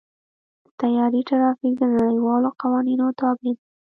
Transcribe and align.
د 0.63 0.65
طیارې 0.79 1.21
ټرافیک 1.29 1.73
د 1.79 1.83
نړیوالو 1.95 2.49
قوانینو 2.61 3.05
تابع 3.19 3.41
دی. 3.43 3.53